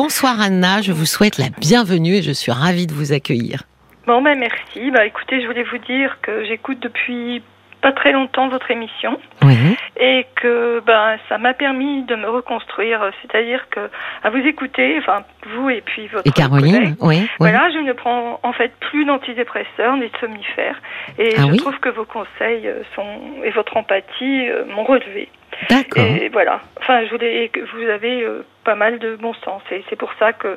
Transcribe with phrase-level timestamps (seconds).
[0.00, 3.62] Bonsoir Anna, je vous souhaite la bienvenue et je suis ravie de vous accueillir.
[4.06, 4.90] Bon ben merci.
[4.90, 7.42] Bah écoutez, je voulais vous dire que j'écoute depuis
[7.80, 9.56] pas très longtemps votre émission Oui.
[9.98, 13.88] et que ben ça m'a permis de me reconstruire, c'est-à-dire que
[14.22, 15.24] à vous écouter, enfin
[15.54, 17.16] vous et puis votre Et Caroline, collègue, oui.
[17.20, 17.28] oui.
[17.38, 20.78] Voilà, je ne prends en fait plus d'antidépresseurs ni de somnifères
[21.18, 21.56] et Ah je oui?
[21.56, 25.30] trouve que vos conseils euh, sont et votre empathie euh, m'ont relevé.
[25.70, 26.04] D'accord.
[26.04, 26.60] Et voilà.
[26.78, 30.32] Enfin, je voulais vous avez euh, pas mal de bon sens et c'est pour ça
[30.32, 30.56] que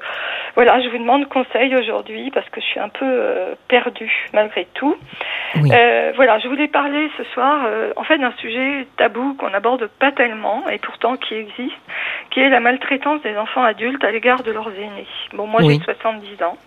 [0.56, 4.68] voilà, je vous demande conseil aujourd'hui parce que je suis un peu euh, perdue malgré
[4.74, 4.98] tout.
[5.56, 5.70] Oui.
[5.74, 9.88] Euh, voilà, je voulais parler ce soir euh, en fait d'un sujet tabou qu'on n'aborde
[10.00, 11.78] pas tellement et pourtant qui existe,
[12.32, 15.08] qui est la maltraitance des enfants adultes à l'égard de leurs aînés.
[15.34, 15.78] Bon, moi Oui.
[15.80, 16.58] j'ai 70 ans.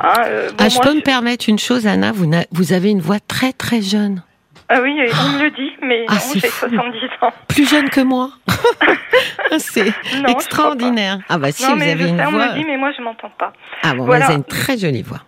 [0.00, 2.72] Hein, euh, bon, ah, je moi, peux me permettre une chose, Anna, vous, n'a- vous
[2.72, 4.22] avez une voix très très jeune.
[4.70, 6.68] Ah oui, on me le dit, mais Ah, non, c'est j'ai fou.
[6.68, 7.32] 70 ans.
[7.48, 8.30] Plus jeune que moi.
[9.58, 9.92] C'est Non,
[10.28, 11.18] je extraordinaire.
[11.28, 12.46] Ah bah si, non, vous mais avez je une sais, on me voix.
[12.48, 13.52] le dit, mais moi je m'entends pas.
[13.82, 14.26] Ah bon, Voilà.
[14.26, 15.20] vous avez une très jolie voix.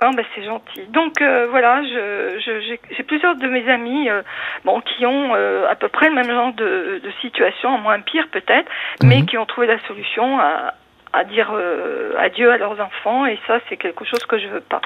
[0.00, 0.82] Ah ben c'est gentil.
[0.90, 4.22] Donc euh, voilà, je, j'ai, plusieurs de mes amis euh,
[4.64, 8.00] bon, qui ont euh, à peu près le même genre de, de situation, en moins
[8.00, 8.68] pire peut-être,
[9.04, 9.26] mais Mhm.
[9.26, 10.74] qui ont trouvé la solution à,
[11.12, 14.60] à dire euh, adieu à leurs enfants et ça c'est quelque chose que je veux
[14.60, 14.80] pas.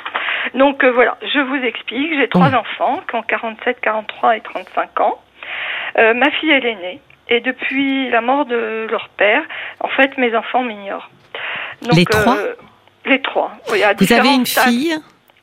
[0.54, 2.12] Donc euh, voilà, je vous explique.
[2.18, 5.20] J'ai trois enfants qui ont 47, 43 et 35 ans.
[5.98, 9.42] Euh, ma fille est l'aînée et depuis la mort de leur père,
[9.80, 11.08] en fait mes enfants m'ignorent.
[11.82, 12.38] Donc, Les trois
[13.04, 13.52] Les trois.
[13.70, 14.94] Oui, à Vous avez une fille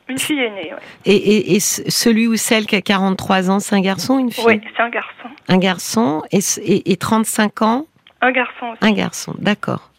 [0.09, 0.81] Une fille aînée, oui.
[1.05, 4.19] et, et, et ce- celui ou celle qui a 43 ans, c'est un garçon ou
[4.19, 4.43] une fille?
[4.45, 5.29] Oui, c'est un garçon.
[5.47, 7.85] Un garçon et, et 35 ans,
[8.21, 8.79] Un garçon aussi.
[8.81, 9.33] un garçon.
[9.39, 9.89] D'accord.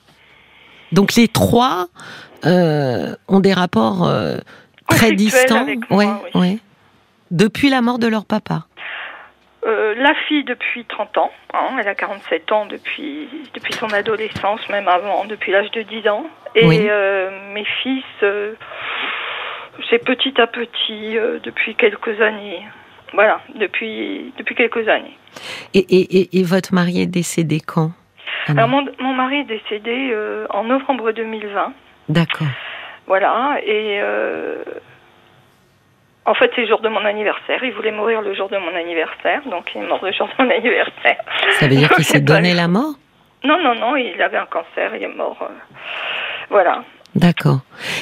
[0.93, 1.87] Donc les trois
[2.45, 4.37] euh, ont des rapports euh,
[4.89, 5.63] très distants.
[5.63, 6.41] avec moi, ouais, oui.
[6.41, 6.59] ouais.
[7.31, 8.67] Depuis la mort de leur papa.
[9.67, 14.61] Euh, la fille depuis 30 ans, hein, elle a 47 ans depuis, depuis son adolescence,
[14.69, 16.27] même avant, depuis l'âge de 10 ans.
[16.55, 16.79] Et Oui.
[17.55, 18.05] mes fils,
[19.91, 22.63] c'est petit à petit, depuis quelques années.
[23.15, 25.17] Voilà, depuis, depuis quelques années.
[25.73, 27.93] Et, et, et, et votre mari est décédé quand?
[28.47, 31.73] Anna Alors mon, mon mari est décédé euh, en novembre 2020.
[32.09, 32.47] D'accord.
[33.07, 34.63] Voilà, et euh,
[36.27, 37.63] en fait, c'est le jour de mon anniversaire.
[37.63, 40.43] Il voulait mourir le jour de mon anniversaire, donc il est mort le jour de
[40.45, 41.19] mon anniversaire.
[41.59, 42.95] Ça veut dire qu'il s'est pas donné la mort?
[43.45, 45.37] Non, non, non, il avait un cancer, il est mort.
[45.43, 45.53] euh,
[46.51, 46.83] Voilà.
[47.15, 47.61] D'accord.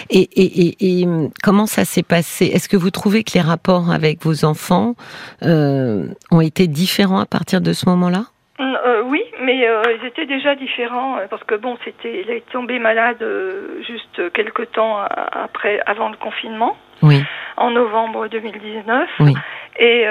[0.08, 1.06] Et, et, et, et,
[1.42, 2.46] comment ça s'est passé?
[2.46, 4.94] Est-ce que vous trouvez que les rapports avec vos enfants
[5.42, 8.20] euh, ont été différents à partir de ce moment-là?
[8.20, 8.31] Mm,
[8.62, 12.48] euh, oui, mais euh, ils étaient déjà différents euh, parce que bon, c'était, il est
[12.50, 14.98] tombé malade euh, juste quelques temps
[15.32, 17.22] après, avant le confinement, Oui,
[17.56, 19.08] en novembre 2019.
[19.20, 19.34] oui.
[19.78, 20.04] Et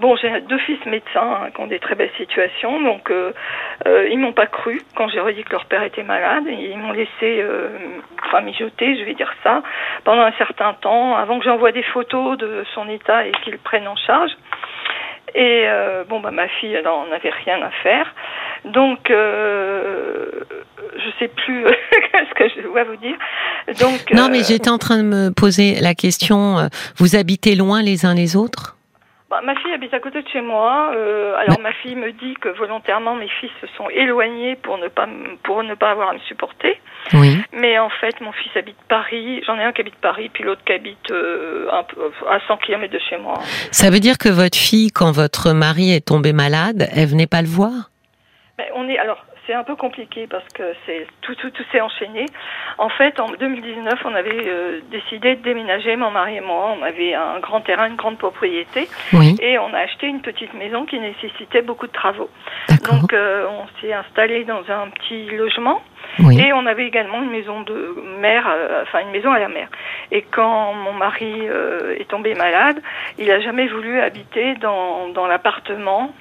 [0.00, 3.12] bon, j'ai deux fils médecins hein, qui ont des très belles situations, donc
[3.84, 6.44] ils m'ont pas cru quand j'ai redit que leur père était malade.
[6.48, 7.44] Et ils m'ont laissé,
[8.24, 9.62] enfin mijoter, je vais dire ça,
[10.04, 13.88] pendant un certain temps, avant que j'envoie des photos de son état et qu'ils prennent
[13.88, 14.30] en charge.
[15.34, 18.14] Et euh, bon, bah ma fille, elle en avait rien à faire.
[18.64, 20.30] Donc, euh,
[20.96, 21.64] je sais plus
[22.14, 23.16] ce que je dois vous dire.
[23.80, 26.66] Donc, Non, euh, mais j'étais en train de me poser la question, euh,
[26.96, 28.75] vous habitez loin les uns les autres?
[29.28, 30.92] Bah, ma fille habite à côté de chez moi.
[30.94, 34.86] euh, alors ma fille me dit que volontairement mes fils se sont éloignés pour ne
[34.86, 35.08] pas
[35.42, 36.80] pour ne pas avoir à me supporter.
[37.12, 37.36] Oui.
[37.52, 39.42] Mais en fait, mon fils habite Paris.
[39.44, 42.56] J'en ai un qui habite Paris, puis l'autre qui habite euh, un peu, à 100
[42.58, 43.34] km de chez moi.
[43.72, 47.42] Ça veut dire que votre fille, quand votre mari est tombé malade, elle venait pas
[47.42, 47.90] le voir?
[48.58, 49.24] Mais on est alors.
[49.46, 52.26] C'est un peu compliqué parce que c'est tout, tout, tout s'est enchaîné.
[52.78, 56.74] En fait, en 2019, on avait euh, décidé de déménager, mon mari et moi.
[56.76, 60.52] On avait un grand terrain, une grande propriété, Oui, et on a acheté une petite
[60.54, 62.28] maison qui nécessitait beaucoup de travaux.
[62.90, 65.80] Donc euh, on s'est installé dans un petit logement
[66.18, 66.40] Oui.
[66.40, 69.68] et on avait également une maison de mer, euh, enfin une maison à la mer.
[70.10, 71.46] Et quand mon mari
[71.98, 72.80] est tombé malade,
[73.18, 76.12] il a jamais voulu habiter dans, dans l'appartement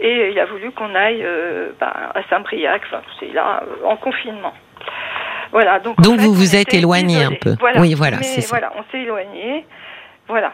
[0.00, 3.96] et il a voulu qu'on aille euh, bah, à Saint-Briac, enfin c'est là euh, en
[3.96, 4.54] confinement.
[5.52, 7.56] Voilà, donc, en Donc fait, vous vous êtes éloigné un peu.
[7.58, 7.80] Voilà.
[7.80, 8.48] Oui, voilà, c'est ça.
[8.50, 9.66] Voilà, on s'est éloigné.
[10.28, 10.52] Voilà.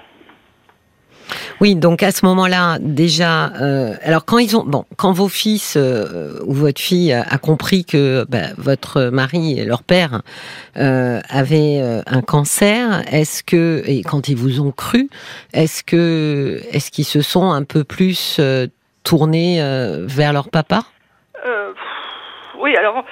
[1.61, 5.77] Oui, donc à ce moment-là, déjà, euh, alors quand ils ont, bon, quand vos fils
[5.77, 10.23] euh, ou votre fille a, compris que bah, votre mari et leur père
[10.77, 15.09] euh, avaient euh, un cancer, est-ce que et quand ils vous ont cru,
[15.55, 18.39] est-ce que est-ce qu'ils se sont un peu plus
[19.07, 20.81] tournés euh, vers leur papa?
[21.47, 21.73] Euh,
[22.59, 23.05] oui, alors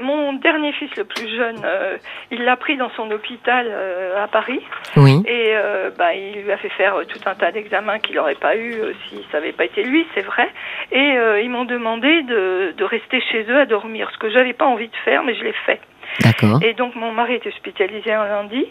[0.00, 1.98] mon dernier fils, le plus jeune, euh,
[2.30, 4.62] il l'a pris dans son hôpital euh, à Paris.
[4.96, 5.22] Oui.
[5.26, 8.56] Et euh, bah, il lui a fait faire tout un tas d'examens qu'il n'aurait pas
[8.56, 8.72] eu
[9.06, 10.48] si ça n'avait pas été lui, c'est vrai.
[10.90, 14.64] Et ils m'ont demandé de, de rester chez eux à dormir, ce que j'avais pas
[14.64, 15.80] envie de faire, mais je l'ai fait.
[16.20, 16.60] D'accord.
[16.62, 18.66] Et donc mon mari est hospitalisé un lundi.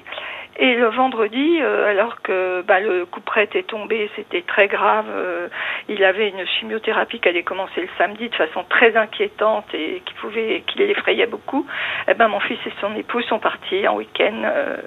[0.57, 5.07] Et le vendredi, euh, alors que bah, le coup près était tombé, c'était très grave.
[5.09, 5.47] euh,
[5.89, 10.13] il avait une chimiothérapie qui allait commencer le samedi de façon très inquiétante et qui
[10.13, 11.65] pouvait, qui l'effrayait beaucoup.
[12.07, 14.77] Eh ben mon fils et son épouse sont partis en week-end euh,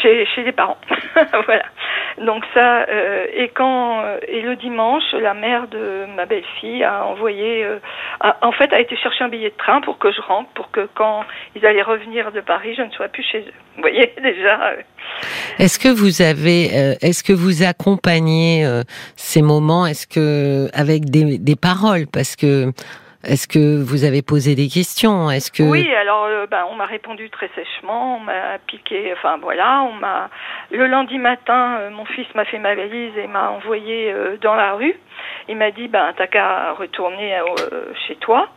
[0.00, 0.78] chez chez les parents.
[1.46, 1.64] voilà.
[2.18, 7.04] Donc ça euh, et quand euh, et le dimanche, la mère de ma belle-fille a
[7.06, 7.78] envoyé, euh,
[8.20, 10.70] a- en fait, a été chercher un billet de train pour que je rentre, pour
[10.70, 11.24] que quand
[11.56, 13.52] ils allaient revenir de Paris, je ne sois plus chez eux.
[13.76, 14.68] Vous voyez déjà.
[14.70, 14.76] euh,
[15.58, 18.64] Est-ce que vous avez, euh, est-ce que vous accompagnez
[19.16, 22.70] ces moments, est-ce que avec des, des paroles, parce que
[23.26, 26.86] est-ce que vous avez posé des questions, est-ce que Oui, alors euh, ben, on m'a
[26.86, 30.30] répondu très sèchement, on m'a piqué, enfin voilà, on m'a
[30.70, 34.54] le lundi matin, euh, mon fils m'a fait ma valise et m'a envoyé euh, dans
[34.54, 34.94] la rue.
[35.48, 37.38] Il m'a dit ben t'as qu'à retourner
[38.06, 38.48] chez toi.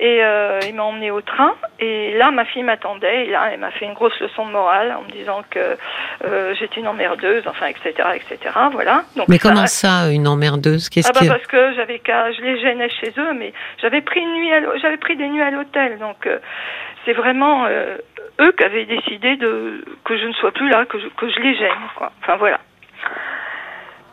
[0.00, 1.54] Et euh, il m'a emmené au train.
[1.80, 3.26] Et là, ma fille m'attendait.
[3.26, 5.76] Et là, elle m'a fait une grosse leçon de morale en me disant que
[6.24, 8.54] euh, j'étais une emmerdeuse, enfin, etc., etc.
[8.72, 9.02] Voilà.
[9.16, 10.88] Donc Mais ça- comment ça, une emmerdeuse?
[10.88, 13.52] Qu'est-ce ah bah que parce que j'avais qu'à, je les gênais chez eux, mais
[13.82, 14.50] j'avais pris une nuit,
[14.80, 16.38] j'avais pris des nuits à l'hôtel, donc euh,
[17.04, 17.96] c'est vraiment euh,
[18.40, 21.40] eux qui avaient décidé de que je ne sois plus là, que je, que je
[21.40, 22.12] les gêne, quoi.
[22.22, 22.60] Enfin voilà.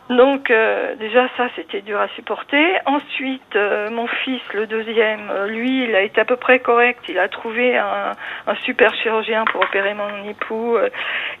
[0.08, 2.78] Donc euh, déjà ça c'était dur à supporter.
[2.86, 7.00] Ensuite euh, mon fils le deuxième, euh, lui il a été à peu près correct.
[7.08, 8.12] Il a trouvé un,
[8.46, 10.76] un super chirurgien pour opérer mon époux.
[10.76, 10.90] Euh,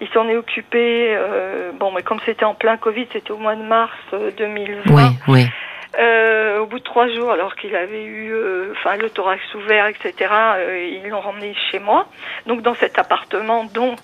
[0.00, 1.14] il s'en est occupé.
[1.16, 4.94] euh, bon mais comme c'était en plein Covid, c'était au mois de mars euh, 2020.
[4.94, 5.46] Oui, oui.
[5.98, 9.86] Euh, au bout de trois jours, alors qu'il avait eu, euh, enfin, le thorax ouvert,
[9.86, 12.06] etc., euh, ils l'ont ramené chez moi.
[12.46, 13.98] Donc, dans cet appartement, donc,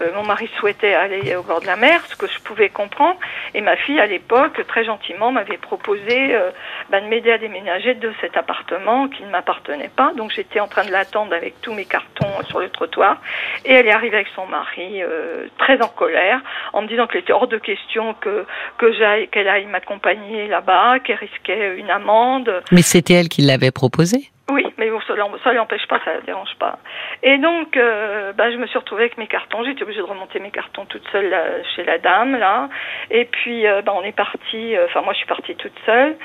[0.00, 3.18] euh, mon mari souhaitait aller au bord de la mer, ce que je pouvais comprendre.
[3.54, 6.50] Et ma fille, à l'époque, très gentiment, m'avait proposé euh,
[6.90, 10.12] ben, de m'aider à déménager de cet appartement qui ne m'appartenait pas.
[10.16, 13.20] Donc, j'étais en train de l'attendre avec tous mes cartons sur le trottoir.
[13.64, 16.40] Et elle est arrivée avec son mari, euh, très en colère,
[16.72, 18.44] en me disant qu'il était hors de question que
[18.76, 22.62] que qu'elle aille m'accompagner là-bas, qu'elle risquait une amende.
[22.72, 24.30] Mais c'était elle qui l'avait proposé?
[24.50, 26.78] Oui, mais bon, ça l'em- ça l'empêche pas, ça la dérange pas.
[27.22, 29.62] Et donc, euh, bah, je me suis retrouvée avec mes cartons.
[29.64, 31.42] J'étais obligée de remonter mes cartons toute seule là,
[31.76, 32.68] chez la dame là.
[33.10, 34.74] Et puis, euh, bah, on est parti.
[34.74, 36.16] euh, Enfin, moi, je suis partie toute seule.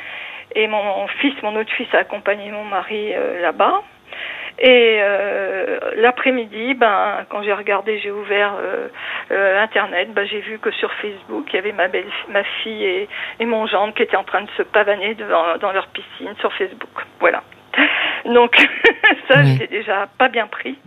[0.56, 3.82] Et mon fils, mon autre fils, a accompagné mon mari euh, là-bas.
[4.60, 8.88] Et euh, l'après-midi, ben, quand j'ai regardé, j'ai ouvert euh,
[9.32, 12.86] euh, Internet, ben, j'ai vu que sur Facebook, il y avait ma, belle, ma fille
[12.86, 13.10] et,
[13.40, 16.54] et mon gendre qui étaient en train de se pavaner devant, dans leur piscine sur
[16.54, 17.02] Facebook.
[17.20, 17.42] Voilà.
[18.26, 18.56] Donc,
[19.28, 19.58] ça, Oui.
[19.58, 20.78] j'étais déjà pas bien pris.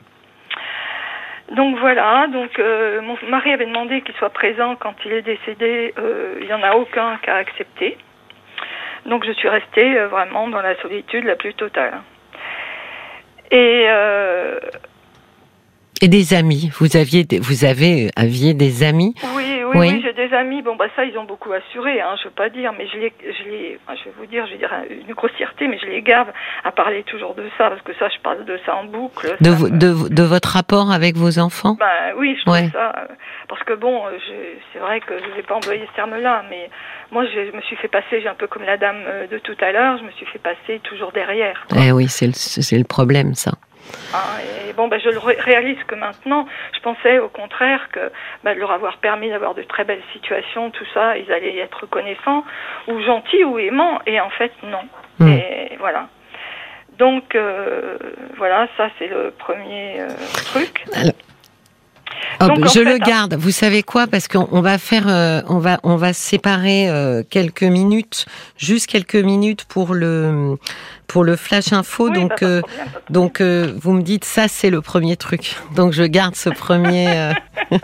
[1.53, 5.95] Donc voilà, donc euh, mon mari avait demandé qu'il soit présent quand il est décédé,
[5.97, 7.97] euh, il n'y en a aucun qui a accepté.
[9.07, 12.01] Donc je suis restée euh, vraiment dans la solitude la plus totale.
[13.53, 14.59] Et euh,
[16.03, 16.71] Et des amis.
[16.79, 19.15] Vous aviez, des- vous avez, aviez des amis.
[19.35, 19.89] oui, oui, Oui.
[19.95, 20.63] oui, j'ai des amis.
[20.63, 22.01] Bon, bah ça, ils ont beaucoup assuré.
[22.01, 24.53] Hein, je veux pas dire, mais je les, je les, je vais vous dire, je
[24.53, 24.71] vais dire
[25.09, 26.29] une grossièreté, mais je les garde
[26.65, 29.37] à parler toujours de ça parce que ça, je parle de ça en boucle.
[29.41, 31.77] De, ça vo- me- de, de votre rapport avec vos enfants?
[31.79, 32.69] Ben oui, je trouve Ouais.
[32.73, 32.93] ça.
[32.99, 33.15] euh,
[33.49, 34.11] Parce que bon, euh,
[34.73, 36.69] c'est vrai que je vais pas employer ce terme-là, mais
[37.11, 39.57] moi, je, me suis fait passer, j'ai un peu comme la dame euh, de tout
[39.61, 41.65] à l'heure, je me suis fait passer toujours derrière.
[41.71, 41.79] quoi.
[41.83, 43.53] Eh oui, c'est le, c'est le problème, ça.
[44.15, 44.39] Hein,
[44.69, 48.13] et bon, ben, je le ré- réalise que maintenant, je pensais au contraire que
[48.45, 51.81] ben, de leur avoir permis d'avoir de très belles situations, tout ça, ils allaient être
[51.83, 52.45] reconnaissants,
[52.89, 54.83] ou gentils, ou aimants, et en fait, non.
[55.19, 55.29] Hmm.
[55.29, 56.09] Et voilà.
[56.99, 57.99] Donc, euh,
[58.37, 60.09] voilà, ça, c'est le premier euh,
[60.47, 60.85] truc.
[62.41, 63.35] Oh, Donc, en je fait, le garde.
[63.35, 64.07] Vous savez quoi?
[64.07, 68.27] Parce qu'on on va faire, euh, on va, on va séparer euh, quelques minutes,
[68.59, 70.57] juste quelques minutes pour le,
[71.07, 72.09] pour le flash info.
[72.09, 75.57] Oui, donc, bah, euh, problème, donc, euh, vous me dites ça, c'est le premier truc.
[75.75, 77.33] Donc, je garde ce premier, euh,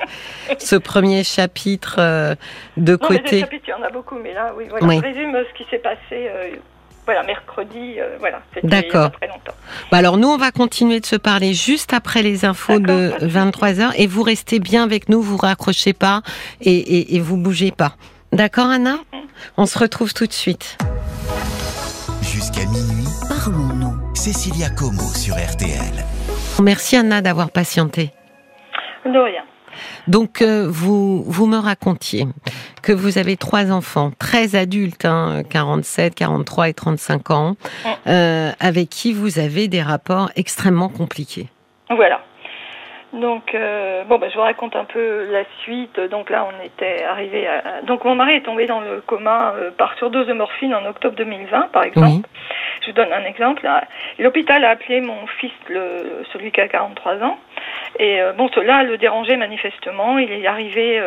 [0.59, 2.35] ce premier chapitre euh,
[2.77, 3.41] de Non, mais des côté.
[3.41, 4.87] chapitres, il y en a beaucoup, mais là, oui, voilà.
[4.87, 4.97] Oui.
[4.97, 6.57] Je résume euh, ce qui s'est passé, euh,
[7.05, 8.41] voilà, mercredi, euh, voilà.
[8.55, 8.91] C'était D'accord.
[8.91, 9.55] il y a pas très longtemps.
[9.91, 12.93] Bah alors nous, on va continuer de se parler juste après les infos de pas
[12.93, 13.33] de souci.
[13.33, 16.23] 23 h et vous restez bien avec nous, vous raccrochez pas
[16.61, 17.97] et, et, et vous bougez pas.
[18.33, 18.99] D'accord, Anna?
[19.57, 20.79] On se retrouve tout de suite.
[22.23, 24.15] Jusqu'à minuit, Parlons-nous.
[24.15, 26.05] Cécilia Como sur RTL.
[26.63, 28.11] Merci Anna d'avoir patienté.
[29.05, 29.43] De rien.
[30.09, 32.27] Donc euh, vous vous me racontiez
[32.83, 37.57] que vous avez trois enfants, très adultes, hein, 47, 43 et 35 ans,
[38.07, 41.49] euh, avec qui vous avez des rapports extrêmement compliqués.
[41.89, 42.21] Voilà.
[43.13, 46.01] Donc, euh, bon, bah, je vous raconte un peu la suite.
[46.01, 47.83] Donc là, on était arrivé à...
[47.83, 51.15] Donc, mon mari est tombé dans le coma euh, par surdose de morphine en octobre
[51.17, 52.07] 2020, par exemple.
[52.07, 52.23] Oui.
[52.81, 53.69] Je vous donne un exemple.
[54.19, 57.39] L'hôpital a appelé mon fils, le, celui qui a 43 ans.
[57.99, 60.19] Et euh, bon, cela le dérangeait manifestement.
[60.19, 61.01] Il est arrivé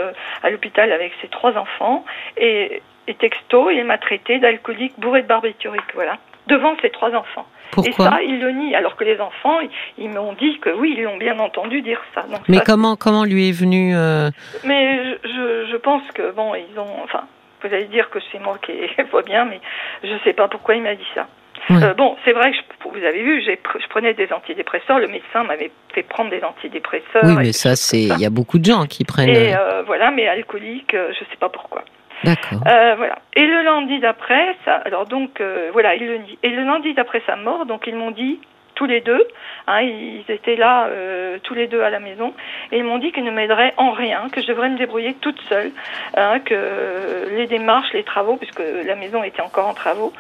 [0.44, 2.06] à l'hôpital avec ses trois enfants.
[2.38, 6.18] Et, et texto, il m'a traité d'alcoolique bourré de barbiturique, voilà.
[6.48, 7.48] Devant ses trois enfants.
[7.72, 8.76] Pourquoi Et ça, il le nie.
[8.76, 9.60] Alors que les enfants,
[9.98, 12.24] ils, m'ont dit que oui, ils l'ont bien entendu dire ça.
[12.24, 14.30] Donc, Mais ça, comment comment lui est venu euh,
[14.64, 17.04] mais je, pense que bon, ils ont.
[17.04, 17.24] Enfin,
[17.62, 18.74] vous allez dire que c'est moi qui
[19.12, 19.60] vois bien, mais
[20.04, 21.28] je sais pas pourquoi il m'a dit ça.
[21.72, 25.00] Euh, bon, c'est vrai que je- vous avez vu, je prenais des antidépresseurs.
[25.00, 27.24] Le médecin m'avait fait prendre des antidépresseurs.
[27.24, 29.30] Oui, mais ça c'est il y a beaucoup de gens qui prennent.
[29.30, 31.84] Et euh, euh, voilà, mais alcoolique, je sais pas pourquoi.
[32.26, 32.60] D'accord.
[32.68, 33.20] Euh, voilà.
[33.36, 34.56] Et le lundi d'après,
[34.86, 36.38] alors donc euh, voilà, il le nie.
[36.44, 38.40] Et le lundi d'après sa mort, donc ils m'ont dit
[38.74, 39.26] tous les deux,
[39.68, 42.34] hein, ils étaient là euh, tous les deux à la maison,
[42.74, 45.40] et ils m'ont dit qu'ils ne m'aideraient en rien, que je devrais me débrouiller toute
[45.48, 45.72] seule,
[46.18, 50.12] hein, que les démarches, les travaux, puisque la maison était encore en travaux,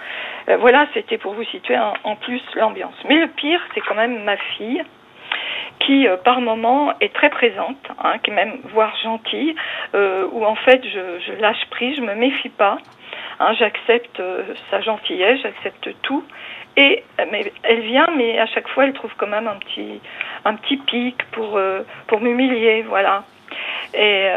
[0.59, 2.95] voilà, c'était pour vous situer en plus l'ambiance.
[3.09, 4.81] Mais le pire, c'est quand même ma fille
[5.79, 9.55] qui euh, par moment est très présente, hein, qui même voire gentille,
[9.93, 12.77] euh, où en fait je, lâche prise, je me méfie pas,
[13.39, 16.23] hein, j'accepte euh, sa gentillesse, j'accepte tout,
[16.77, 17.03] et
[17.63, 20.01] elle vient, mais à chaque fois elle trouve quand même un petit
[20.43, 21.59] un petit pic pour
[22.07, 23.23] pour m'humilier, voilà.
[23.93, 24.27] Et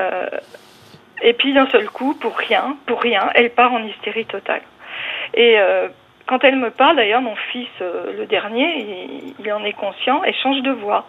[1.20, 4.62] et puis d'un seul coup, pour rien, pour rien, elle part en hystérie totale.
[5.34, 5.56] Et
[6.26, 8.86] quand elle me parle, d'ailleurs, mon fils, le dernier,
[9.36, 11.08] il en est conscient, elle change de voix.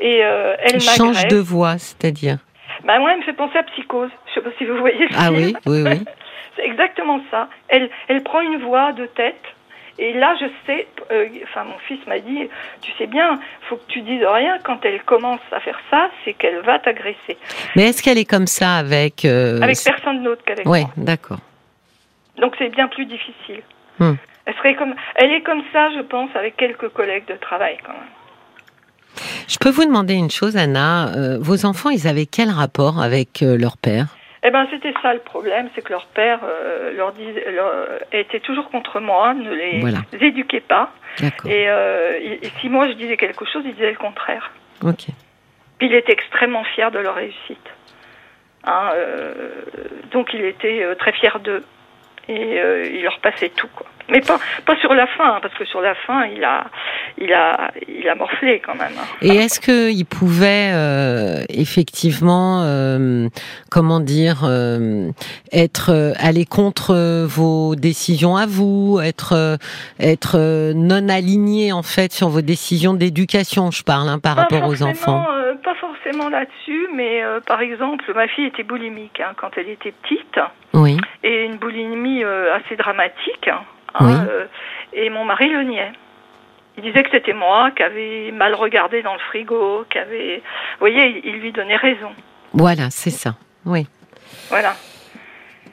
[0.00, 2.38] Et euh, elle Change de voix, c'est-à-dire.
[2.84, 4.10] Bah moi, elle me fait penser à Psychose.
[4.28, 5.36] Je sais pas si vous voyez le Ah film.
[5.36, 6.04] oui, oui, oui.
[6.56, 7.48] C'est exactement ça.
[7.68, 9.40] Elle, elle prend une voix de tête.
[9.98, 12.48] Et là, je sais, euh, enfin, mon fils m'a dit,
[12.80, 14.58] tu sais bien, faut que tu dises rien.
[14.64, 17.38] Quand elle commence à faire ça, c'est qu'elle va t'agresser.
[17.76, 20.90] Mais est-ce qu'elle est comme ça avec euh, Avec personne d'autre qu'avec Ouais, moi.
[20.96, 21.38] d'accord.
[22.38, 23.62] Donc c'est bien plus difficile.
[24.00, 24.14] Hmm.
[24.46, 27.92] Elle serait comme, elle est comme ça, je pense, avec quelques collègues de travail quand
[27.92, 28.02] même.
[29.48, 31.08] Je peux vous demander une chose, Anna.
[31.16, 34.06] Euh, vos enfants, ils avaient quel rapport avec euh, leur père?
[34.46, 37.14] Eh ben, c'était ça le problème, c'est que leur père euh, leur
[38.12, 39.98] était toujours contre moi, ne les Voilà.
[40.20, 40.92] éduquait pas.
[41.46, 44.50] Et, et- et si moi je disais quelque chose, il disait le contraire.
[44.82, 45.06] Ok.
[45.78, 47.66] Puis il était extrêmement fier de leur réussite.
[48.66, 48.90] Hein,
[50.12, 51.62] donc il était très fier d'eux.
[52.28, 53.86] Et euh, il leur passait tout, quoi.
[54.10, 56.66] Mais pas, pas sur la fin, hein, parce que sur la fin, il a,
[57.16, 58.92] il a, il a morflé quand même.
[58.98, 59.06] hein.
[59.22, 63.28] Et est-ce qu'il pouvait euh, effectivement, euh,
[63.70, 65.10] comment dire, euh,
[65.52, 69.56] être euh, aller contre vos décisions à vous, être euh,
[69.98, 74.68] être non aligné en fait sur vos décisions d'éducation, je parle, hein, par Pas rapport
[74.68, 75.24] aux enfants?
[76.28, 80.38] Là-dessus, mais euh, par exemple, ma fille était boulimique hein, quand elle était petite,
[80.72, 80.96] Oui.
[81.22, 83.48] et une boulimie euh, assez dramatique.
[83.48, 83.60] hein,
[84.00, 84.12] Oui.
[84.12, 84.46] euh,
[84.92, 85.92] et mon mari le niait.
[86.76, 90.38] Il disait que c'était moi qui avais mal regardé dans le frigo, qui avait...
[90.38, 92.10] Vous voyez, il, il lui donnait raison.
[92.52, 93.36] Voilà, c'est ça.
[93.64, 93.86] Oui.
[94.48, 94.74] Voilà.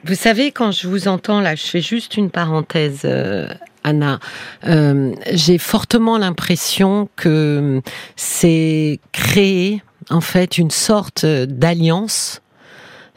[0.04, 3.46] Vous savez, quand je vous entends là, je fais juste une parenthèse, euh,
[3.84, 4.18] Anna.
[4.66, 7.80] Euh, J'ai fortement l'impression que
[8.16, 9.82] c'est créer
[10.12, 12.42] en fait une sorte d'alliance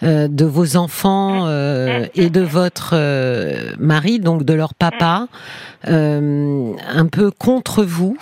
[0.04, 5.28] euh, de vos enfants euh, et de votre euh, mari, donc de leur papa,
[5.88, 8.18] euh, un peu contre vous.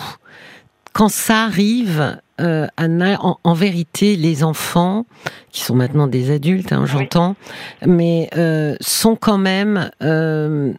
[0.94, 5.08] Quand ça arrive, euh, Anna, en, en vérité, les enfants,
[5.52, 7.36] qui sont maintenant des adultes, hein, j'entends,
[7.86, 10.74] mais euh, sont quand même, euh,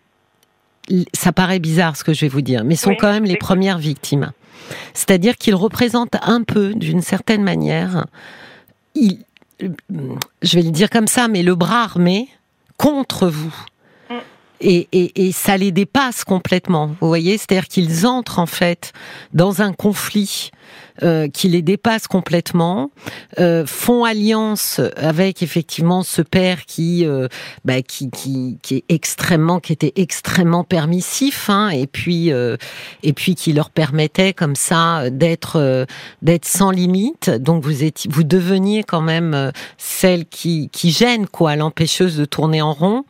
[1.12, 3.36] ça paraît bizarre ce que je vais vous dire, mais sont Oui, quand même les
[3.36, 4.30] premières victimes.
[4.92, 8.06] C'est-à-dire qu'ils représentent un peu, d'une certaine manière,
[8.94, 9.18] ils,
[9.61, 12.28] je vais le dire comme ça, mais le bras armé
[12.76, 13.54] contre vous.
[14.66, 16.87] Et, et, et ça les dépasse complètement.
[16.99, 18.94] Vous voyez, c'est-à-dire qu'ils entrent en fait
[19.35, 20.50] dans un conflit
[21.02, 22.90] euh, qui les dépasse complètement,
[23.38, 27.28] euh, font alliance avec effectivement ce père qui, euh,
[27.66, 32.56] bah, qui, qui, qui est extrêmement, qui était extrêmement permissif, hein, et puis, euh,
[33.02, 35.85] et puis qui leur permettait comme ça d'être, euh,
[36.23, 37.28] d'être sans limite.
[37.28, 42.25] Donc vous étiez, vous deveniez quand même euh, celle qui, qui gêne quoi, l'empêcheuse de
[42.25, 43.04] tourner en rond.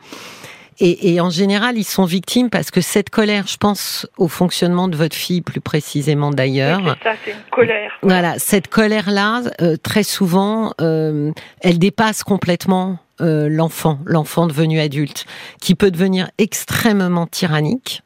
[0.80, 4.88] Et, et, en général, ils sont victimes parce que cette colère, je pense au fonctionnement
[4.88, 6.80] de votre fille plus précisément d'ailleurs.
[6.84, 7.92] Oui, c'est ça, c'est une colère.
[8.02, 15.26] Voilà, cette colère-là, euh, très souvent, euh, elle dépasse complètement euh, l'enfant, l'enfant devenu adulte,
[15.60, 18.02] qui peut devenir extrêmement tyrannique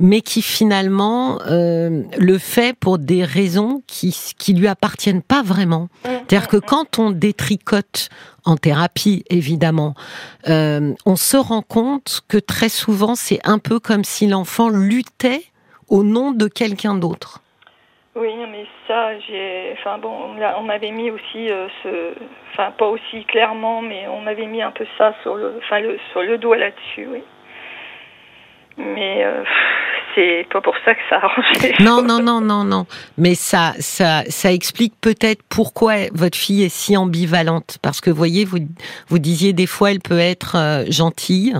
[0.00, 5.88] mais qui finalement euh, le fait pour des raisons qui qui lui appartiennent pas vraiment.
[6.28, 8.10] C'est-à-dire que quand on détricote
[8.44, 9.94] en thérapie, évidemment,
[10.48, 15.42] euh, on se rend compte que très souvent c'est un peu comme si l'enfant luttait
[15.88, 17.40] au nom de quelqu'un d'autre.
[18.14, 21.68] Oui, mais ça, j'ai, enfin bon, on, on avait mis aussi euh,
[22.52, 25.98] enfin pas aussi clairement, mais on avait mis un peu ça sur le, enfin le,
[26.10, 27.22] sur le doigt là-dessus, oui.
[28.78, 29.42] Mais euh,
[30.14, 32.06] c'est pas pour ça que ça arrange les Non, choses.
[32.06, 32.86] non, non, non, non.
[33.16, 37.78] Mais ça, ça, ça explique peut-être pourquoi votre fille est si ambivalente.
[37.82, 38.58] Parce que, vous voyez, vous,
[39.08, 41.54] vous disiez des fois, elle peut être euh, gentille.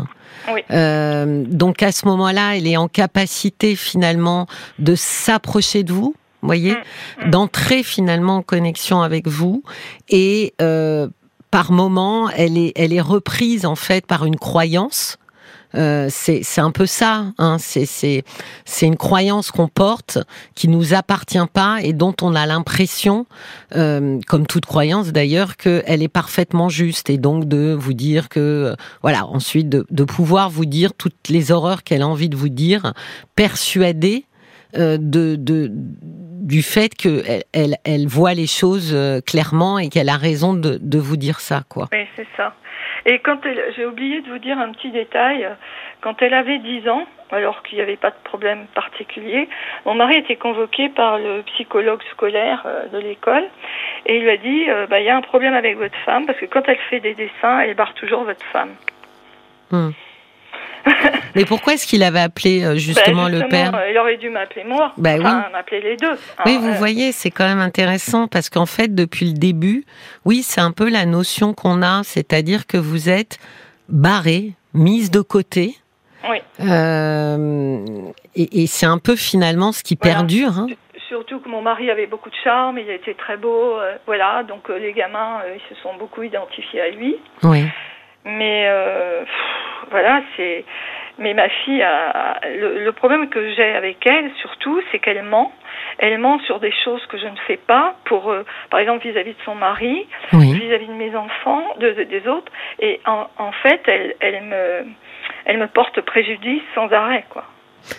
[0.53, 0.61] Oui.
[0.71, 4.47] Euh, donc à ce moment-là, elle est en capacité finalement
[4.79, 6.77] de s'approcher de vous, voyez,
[7.25, 9.63] Mm, d'entrer finalement en connexion avec vous
[10.09, 11.09] et euh,
[11.51, 15.19] par moment, elle est, elle est reprise en fait par une croyance.
[15.75, 17.57] Euh, c'est un peu ça, hein.
[17.59, 18.23] c'est
[18.81, 20.19] une croyance qu'on porte
[20.55, 23.27] qui nous appartient pas et dont on a l'impression,
[23.77, 28.41] euh, comme toute croyance d'ailleurs, qu'elle est parfaitement juste et donc de vous dire que
[28.41, 32.37] euh, voilà ensuite de, de pouvoir vous dire toutes les horreurs qu'elle a envie de
[32.37, 32.95] vous dire,
[33.37, 34.25] persuadée
[34.77, 39.89] euh, de, de du fait que elle, elle, elle voit les choses euh, clairement et
[39.89, 41.89] qu'elle a raison de, de vous dire ça quoi.
[41.93, 42.55] Oui, c'est ça.
[43.09, 45.49] Et quand elle, j'ai oublié de vous dire un petit détail,
[46.03, 49.49] quand elle avait 10 ans, alors qu'il n'y avait pas de problème particulier,
[49.87, 53.45] mon mari était convoqué par le psychologue scolaire euh, de l'école
[54.05, 56.27] et il lui a dit, euh, bah, il y a un problème avec votre femme
[56.27, 58.75] parce que quand elle fait des dessins, elle barre toujours votre femme.
[59.71, 59.91] Hmm.
[61.35, 64.31] Mais pourquoi est-ce qu'il avait appelé euh, justement, Bah, le père euh, Il aurait dû
[64.31, 64.93] m'appeler moi.
[64.97, 65.21] Bah oui.
[65.21, 66.17] enfin, m'appeler les deux.
[66.47, 69.85] Oui, vous euh, voyez, c'est quand même intéressant parce qu'en fait, depuis le début,
[70.25, 73.39] oui, c'est un peu la notion qu'on a, c'est-à-dire que vous êtes
[73.89, 75.77] barré, mise de côté.
[76.29, 76.39] Oui.
[76.61, 77.79] Euh,
[78.35, 80.17] et et c'est un peu finalement ce qui Voilà.
[80.17, 80.59] perdure.
[80.59, 80.67] Hein.
[81.09, 84.69] Surtout que mon mari avait beaucoup de charme, il était très beau, euh, voilà, donc
[84.69, 87.17] euh, les gamins, euh, ils se sont beaucoup identifiés à lui.
[87.45, 87.65] Oui.
[88.25, 90.65] Mais euh, pff, voilà, c'est.
[91.21, 95.53] Mais ma fille a le, le problème que j'ai avec elle, surtout, c'est qu'elle ment.
[95.99, 99.33] Elle ment sur des choses que je ne fais pas, pour, euh, par exemple, vis-à-vis
[99.33, 100.53] de son mari, Oui.
[100.53, 102.53] vis-à-vis de mes enfants, de, de- des autres.
[102.79, 104.85] Et en, en fait, elle, elle me,
[105.45, 107.45] elle me porte préjudice sans arrêt, quoi.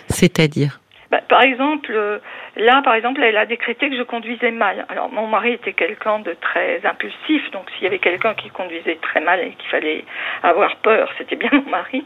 [0.08, 0.80] C'est-à-dire?
[1.10, 2.18] Bah, par exemple, euh,
[2.56, 4.84] là, par exemple, elle a décrété que je conduisais mal.
[4.88, 8.96] Alors, mon mari était quelqu'un de très impulsif, donc s'il y avait quelqu'un qui conduisait
[9.02, 10.04] très mal et qu'il fallait
[10.42, 12.04] avoir peur, c'était bien mon mari.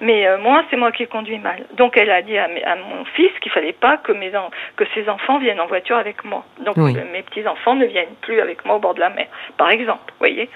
[0.00, 1.64] Mais euh, moi, c'est moi qui conduis mal.
[1.74, 4.50] Donc, elle a dit à, mes- à mon fils qu'il fallait pas que mes en-
[4.76, 6.44] que ses enfants viennent en voiture avec moi.
[6.60, 6.96] Donc, Oui.
[6.96, 9.70] euh, mes petits enfants ne viennent plus avec moi au bord de la mer, par
[9.70, 10.04] exemple.
[10.12, 10.48] Vous voyez.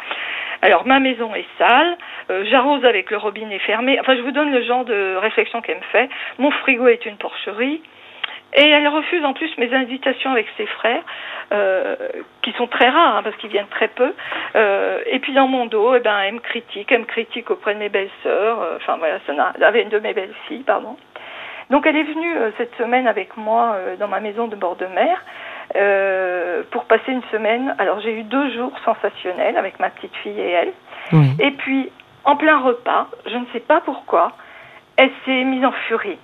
[0.62, 1.96] Alors, ma maison est sale,
[2.30, 3.98] euh, j'arrose avec le robinet fermé.
[3.98, 6.08] Enfin, je vous donne le genre de réflexion qu'elle me fait.
[6.38, 7.80] Mon frigo est une porcherie.
[8.54, 11.02] Et elle refuse en plus mes invitations avec ses frères,
[11.52, 11.96] euh,
[12.42, 14.12] qui sont très rares, hein, parce qu'ils viennent très peu.
[14.56, 17.74] Euh, et puis dans mon dos, eh ben, elle me critique, elle me critique auprès
[17.74, 20.96] de mes belles-sœurs, euh, enfin voilà, ça n'a, avec une de mes belles-filles, pardon.
[21.70, 24.74] Donc elle est venue euh, cette semaine avec moi euh, dans ma maison de bord
[24.74, 25.22] de mer
[25.76, 27.76] euh, pour passer une semaine.
[27.78, 30.72] Alors j'ai eu deux jours sensationnels avec ma petite fille et elle.
[31.12, 31.30] Oui.
[31.38, 31.90] Et puis,
[32.24, 34.32] en plein repas, je ne sais pas pourquoi,
[34.96, 36.18] elle s'est mise en furie.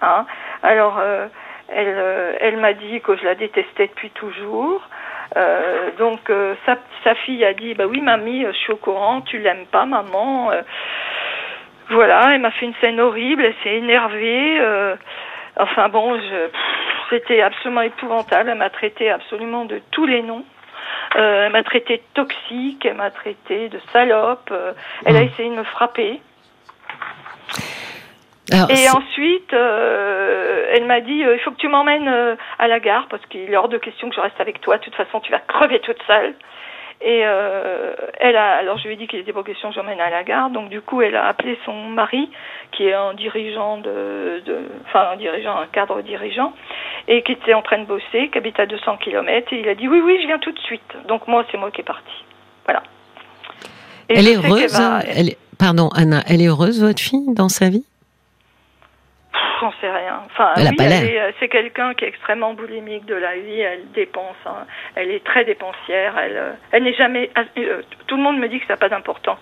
[0.00, 0.26] Hein.
[0.62, 1.26] Alors, euh,
[1.68, 4.82] elle, euh, elle m'a dit que je la détestais depuis toujours.
[5.36, 9.20] Euh, donc, euh, sa, sa fille a dit, bah oui, mamie, je suis au courant,
[9.20, 10.50] tu l'aimes pas, maman.
[10.50, 10.62] Euh,
[11.90, 14.60] voilà, elle m'a fait une scène horrible, elle s'est énervée.
[15.58, 16.20] enfin bon,
[17.08, 18.50] c'était absolument épouvantable.
[18.50, 20.44] Elle m'a traité absolument de tous les noms.
[21.14, 24.52] Elle m'a traité de toxique, elle m'a traité de salope,
[25.06, 25.24] elle a Mm.
[25.24, 26.20] essayé de me frapper.
[28.52, 32.66] Alors, Et ensuite, euh, elle m'a dit, euh, il faut que tu m'emmènes euh, à
[32.68, 34.78] la gare parce qu'il est hors de question que je reste avec toi.
[34.78, 36.34] De toute façon, tu vas crever toute seule.
[37.00, 40.00] Et euh, elle a, alors je lui ai dit qu'il était pas question que j'emmène
[40.00, 40.50] à la gare.
[40.50, 42.28] Donc du coup, elle a appelé son mari,
[42.72, 46.52] qui est un dirigeant de, de enfin un dirigeant, un cadre dirigeant,
[47.06, 49.52] et qui était en train de bosser, qui habite à 200 km.
[49.52, 50.82] Et il a dit oui, oui, je viens tout de suite.
[51.06, 52.24] Donc moi, c'est moi qui est parti.
[52.64, 52.82] Voilà.
[54.08, 54.72] Et elle est heureuse.
[54.76, 57.84] va- Elle est- Pardon, Anna, elle est heureuse votre fille dans sa vie?
[59.60, 60.22] J'en sais rien.
[60.26, 60.68] Enfin, Elle
[61.02, 63.60] oui, euh, c'est quelqu'un qui est extrêmement boulimique de la vie.
[63.60, 64.36] Elle dépense.
[64.46, 64.66] hein.
[64.94, 66.16] Elle est très dépensière.
[66.18, 67.30] Elle, euh, elle n'est jamais.
[67.58, 69.40] euh, tout le monde me dit que ça n'a pas d'importance.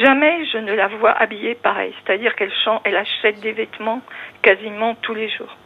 [0.00, 1.94] Jamais je ne la vois habillée pareil.
[2.04, 4.02] C'est-à-dire qu'elle chante, elle achète des vêtements
[4.42, 5.56] quasiment tous les jours.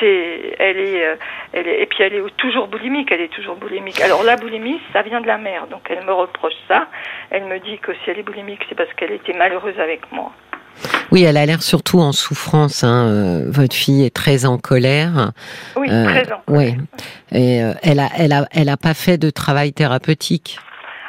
[0.00, 1.18] C'est, elle est,
[1.52, 3.12] elle est, et puis elle est toujours boulimique.
[3.12, 4.00] Elle est toujours boulimique.
[4.00, 5.66] Alors la boulimie, ça vient de la mère.
[5.68, 6.88] Donc elle me reproche ça.
[7.30, 10.32] Elle me dit que si elle est boulimique, c'est parce qu'elle était malheureuse avec moi.
[11.10, 12.84] Oui, elle a l'air surtout en souffrance.
[12.84, 13.06] Hein.
[13.08, 15.32] euh, votre fille est très en colère.
[15.76, 16.42] Oui, Euh, 13 ans.
[16.48, 16.74] Oui.
[17.30, 20.58] Et euh, elle a, elle a, elle a pas fait de travail thérapeutique?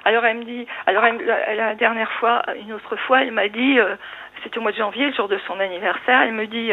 [0.06, 1.18] Alors elle me dit, alors elle,
[1.56, 3.96] la, dernière fois, une autre fois, elle m'a dit, euh,
[4.44, 6.72] c'était au mois de janvier, le jour de son anniversaire, elle me dit,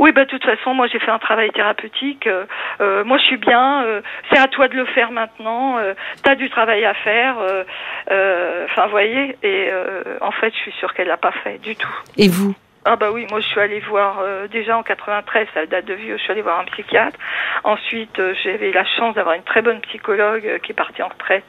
[0.00, 2.46] oui bah de toute façon, moi j'ai fait un travail thérapeutique, euh,
[2.80, 6.34] euh, moi je suis bien, euh, c'est à toi de le faire maintenant, euh, t'as
[6.34, 7.64] du travail à faire, euh,
[8.10, 11.76] euh, enfin voyez, et euh, en fait je suis sûre qu'elle l'a pas fait du
[11.76, 11.94] tout.
[12.16, 12.54] Et vous?
[12.86, 15.92] Ah bah oui, moi je suis allée voir euh, déjà en 93, ça date de
[15.92, 17.18] vieux, je suis allée voir un psychiatre.
[17.62, 21.08] Ensuite, euh, j'avais la chance d'avoir une très bonne psychologue euh, qui est partie en
[21.08, 21.44] retraite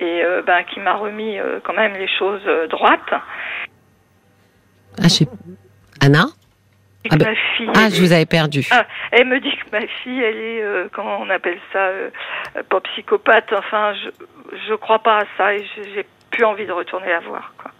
[0.00, 3.14] et euh, ben, qui m'a remis euh, quand même les choses euh, droites.
[4.98, 5.28] Ah, je sais-
[6.00, 6.24] Anna?
[7.10, 8.66] Ah bah- fille, Ah, je vous avais perdu.
[8.70, 12.10] Ah, elle me dit que ma fille, elle est, euh, comment on appelle ça, euh,
[12.68, 13.52] pas psychopathe.
[13.56, 14.10] Enfin, je
[14.68, 17.52] je crois pas à ça et j'ai plus envie de retourner la voir.
[17.58, 17.70] Quoi.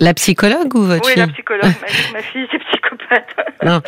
[0.00, 1.62] La psychologue ou votre Oui, fille la psychologue
[2.12, 3.34] m'a fille, c'est psychopathe.
[3.64, 3.80] Non.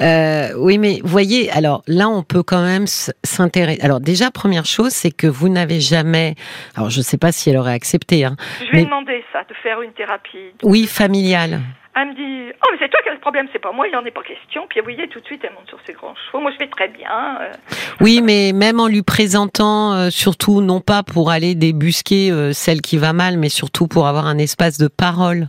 [0.00, 3.80] Euh, oui, mais voyez, alors là, on peut quand même s'intéresser.
[3.82, 6.34] Alors déjà, première chose, c'est que vous n'avez jamais.
[6.76, 8.24] Alors, je ne sais pas si elle aurait accepté.
[8.24, 8.36] Hein.
[8.60, 10.52] Je lui Mais- ai demandé ça, de faire une thérapie.
[10.62, 11.60] Oui, familiale.
[11.98, 13.92] Elle me dit Oh, mais c'est toi qui as le problème, c'est pas moi, il
[13.92, 14.66] n'en est pas question.
[14.68, 16.40] Puis vous voyez, tout de suite, elle monte sur ses grands chevaux.
[16.40, 17.38] Moi, je vais très bien.
[17.40, 17.52] euh.
[18.00, 22.82] Oui, mais même en lui présentant, euh, surtout non pas pour aller débusquer euh, celle
[22.82, 25.48] qui va mal, mais surtout pour avoir un espace de parole.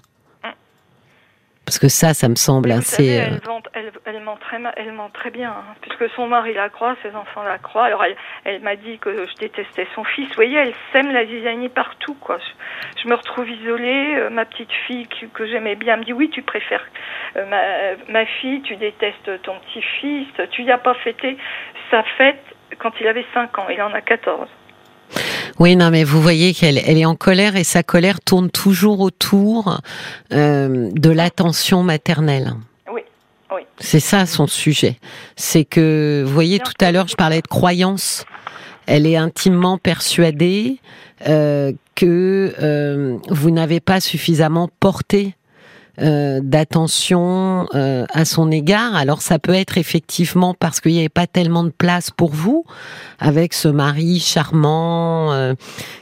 [1.68, 2.96] Parce que ça, ça me semble vous assez.
[2.96, 6.26] savez, elle, vante- elle, elle ment très, ma- elle ment très bien, hein, puisque son
[6.26, 7.84] mari la croit, ses enfants la croient.
[7.84, 10.30] Alors, elle, elle m'a dit que je détestais son fils.
[10.30, 12.38] Vous voyez, elle sème la zizanie partout, quoi.
[12.96, 14.16] Je, je me retrouve isolée.
[14.16, 16.86] euh, ma petite fille que, que j'aimais bien me dit Oui, tu préfères
[17.36, 20.30] euh, ma, ma fille, tu détestes ton petit-fils.
[20.52, 21.36] Tu n'y as pas fêté
[21.92, 22.42] sa fête
[22.80, 23.68] quand il avait 5 ans.
[23.70, 24.48] Il en a 14.
[25.60, 29.00] Oui, non, mais vous voyez qu'elle elle est en colère et sa colère tourne toujours
[29.00, 29.82] autour
[30.34, 32.54] euh, de l'attention maternelle.
[32.92, 33.02] Oui,
[33.52, 33.62] oui.
[33.80, 34.98] C'est ça son sujet.
[35.36, 38.26] C'est que, vous voyez, tout à l'heure, je parlais de croyance.
[38.86, 40.80] Elle est intimement persuadée
[41.28, 45.36] euh, que euh, vous n'avez pas suffisamment porté
[46.00, 48.96] euh, d'attention euh, à son égard.
[48.96, 52.66] Alors ça peut être effectivement parce qu'il n'y avait pas tellement de place pour vous,
[53.20, 55.54] avec ce mari charmant euh,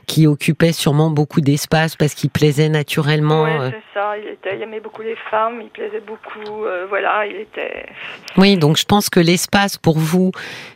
[0.08, 3.44] qui occupait sûrement beaucoup d'espace parce qu'il plaisait naturellement.
[3.44, 3.70] Ouais, euh.
[3.72, 4.18] c'est ça.
[4.18, 6.66] Il, était, il aimait beaucoup les femmes, il plaisait beaucoup.
[6.66, 7.86] euh, voilà, il était.
[8.38, 10.32] Oui, donc je pense que l'espace pour vous,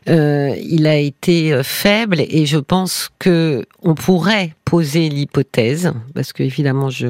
[0.09, 6.43] euh, il a été faible et je pense que on pourrait poser l'hypothèse, parce que
[6.43, 7.07] évidemment je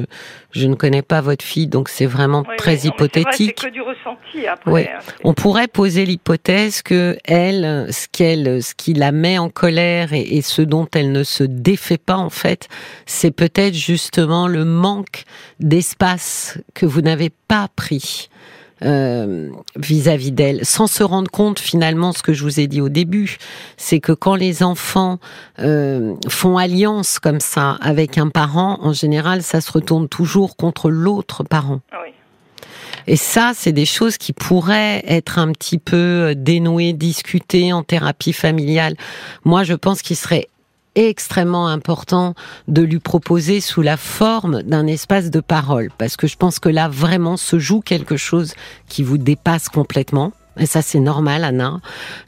[0.52, 3.54] je ne connais pas votre fille, donc c'est vraiment Oui, très oui, vrai, hypothétique.
[3.60, 4.70] C'est que du ressenti après.
[4.70, 4.90] Ouais.
[4.92, 9.48] hein, c'est- On pourrait poser l'hypothèse que elle, ce qu'elle, ce qui la met en
[9.50, 12.68] colère et, et ce dont elle ne se défait pas en fait,
[13.06, 15.24] c'est peut-être justement le manque
[15.60, 18.28] d'espace que vous n'avez pas pris
[18.82, 22.88] euh, vis-à-vis d'elle, sans se rendre compte finalement ce que je vous ai dit au
[22.88, 23.38] début,
[23.76, 25.18] c'est que quand les enfants
[25.58, 30.90] euh, font alliance comme ça avec un parent, en général, ça se retourne toujours contre
[30.90, 31.80] l'autre parent.
[31.92, 32.12] Ah oui.
[33.06, 38.32] Et ça, c'est des choses qui pourraient être un petit peu dénouées, discutées en thérapie
[38.32, 38.94] familiale.
[39.44, 40.48] Moi, je pense qu'il serait
[40.94, 42.34] extrêmement important
[42.68, 46.68] de lui proposer sous la forme d'un espace de parole, parce que je pense que
[46.68, 48.54] là, vraiment, se joue quelque chose
[48.88, 50.32] qui vous dépasse complètement.
[50.58, 51.80] Et ça, c'est normal, Anna,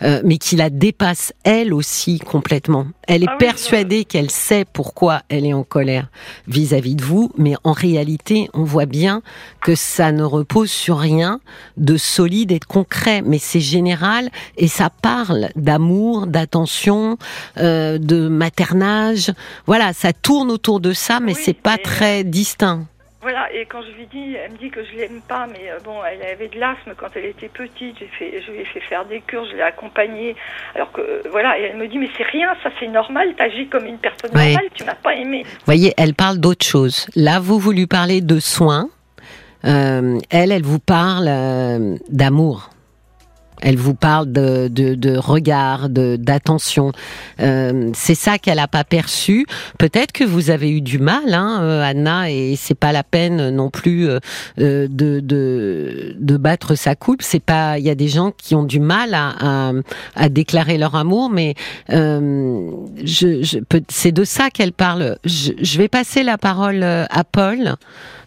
[0.02, 2.86] euh, mais qui la dépasse elle aussi complètement.
[3.08, 6.08] Elle est Ah oui, persuadée qu'elle sait pourquoi elle est en colère
[6.46, 9.22] vis-à-vis de vous, mais en réalité, on voit bien
[9.60, 11.40] que ça ne repose sur rien
[11.76, 17.18] de solide et de concret, mais c'est général et ça parle d'amour, d'attention,
[17.58, 19.32] euh, de maternage.
[19.66, 22.86] Voilà, ça tourne autour de ça, mais Oui, c'est pas très distinct.
[23.22, 25.78] Voilà, et quand je lui dis, elle me dit que je l'aime pas, mais euh,
[25.84, 28.80] bon, elle avait de l'asthme quand elle était petite, j'ai fait, je lui ai fait
[28.80, 30.34] faire des cures, je l'ai accompagnée,
[30.74, 33.68] alors que, euh, voilà, et elle me dit, mais c'est rien, ça c'est normal, t'agis
[33.68, 34.46] comme une personne Ouais.
[34.52, 35.44] normale, tu m'as pas aimé.
[35.44, 37.06] Vous voyez, elle parle d'autre chose.
[37.14, 38.88] Là, vous, vous lui parlez de soins.
[39.64, 42.70] Euh, elle, elle vous parle euh, d'amour.
[43.62, 46.92] Elle vous parle de, de, de regard, d'attention.
[47.40, 49.46] Euh, c'est ça qu'elle a pas perçu.
[49.78, 53.50] Peut-être que vous avez eu du mal, hein, euh, Anna, et c'est pas la peine
[53.50, 54.18] non plus euh,
[54.58, 57.22] euh, de, de de battre sa coupe.
[57.22, 57.78] C'est pas.
[57.78, 59.72] Il y a des gens qui ont du mal à à,
[60.16, 61.54] à déclarer leur amour, mais
[61.90, 62.70] euh,
[63.04, 65.16] je, je c'est de ça qu'elle parle.
[65.24, 67.76] Je, je vais passer la parole à Paul,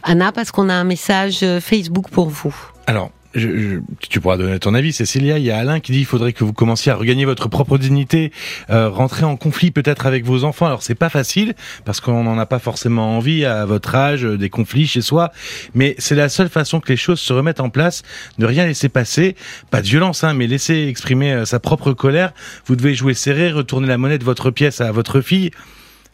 [0.03, 2.55] Anna, parce qu'on a un message Facebook pour vous.
[2.87, 5.37] Alors, je, je- tu pourras donner ton avis, Cécilia.
[5.37, 7.77] Il y a Alain qui dit il faudrait que vous commenciez à regagner votre propre
[7.77, 8.31] dignité,
[8.69, 10.65] euh, rentrer en conflit peut-être avec vos enfants.
[10.67, 11.53] Alors c'est pas facile
[11.85, 15.31] parce qu'on n'en a pas forcément envie à votre âge euh, des conflits chez soi,
[15.73, 18.03] mais c'est la seule façon que les choses se remettent en place.
[18.37, 19.35] Ne rien laisser passer,
[19.71, 22.33] pas de violence, hein, mais laisser exprimer euh, sa propre colère.
[22.65, 25.51] Vous devez jouer serré, retourner la monnaie de votre pièce à votre fille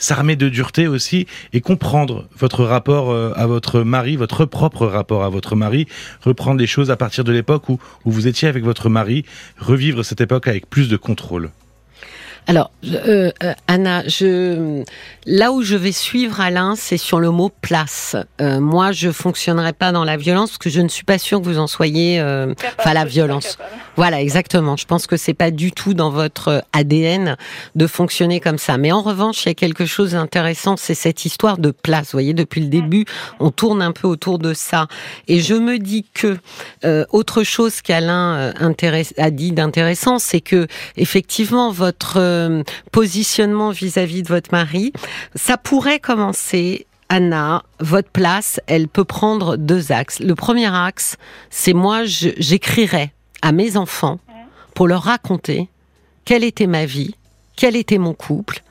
[0.01, 5.23] s'armer de dureté aussi et comprendre votre rapport euh, à votre mari, votre propre rapport
[5.23, 5.87] à votre mari,
[6.21, 9.23] reprendre les choses à partir de l'époque où, où vous étiez avec votre mari,
[9.57, 11.51] revivre cette époque avec plus de contrôle.
[12.47, 14.83] Alors, euh, euh, Anna, je,
[15.25, 18.15] là où je vais suivre Alain, c'est sur le mot place.
[18.41, 21.39] Euh, moi, je fonctionnerai pas dans la violence parce que je ne suis pas sûre
[21.39, 22.19] que vous en soyez.
[22.19, 23.57] euh, Enfin, la violence.
[23.95, 24.75] Voilà, exactement.
[24.75, 27.37] Je pense que c'est pas du tout dans votre ADN
[27.75, 28.77] de fonctionner comme ça.
[28.77, 32.07] Mais en revanche, il y a quelque chose d'intéressant, c'est cette histoire de place.
[32.07, 33.05] Vous voyez, depuis le début,
[33.39, 34.87] on tourne un peu autour de ça.
[35.27, 36.37] Et je me dis que
[36.85, 38.73] euh, autre chose qu'Alain euh,
[39.17, 44.93] a dit d'intéressant, c'est que effectivement votre euh, positionnement vis-à-vis de votre mari,
[45.35, 46.85] ça pourrait commencer.
[47.13, 50.21] Anna, votre place, elle peut prendre deux axes.
[50.21, 51.17] Le premier axe,
[51.49, 54.19] c'est moi, j'écrirai à mes enfants
[54.75, 55.67] pour leur raconter
[56.23, 57.15] quelle était ma vie,
[57.57, 58.63] quel était mon couple,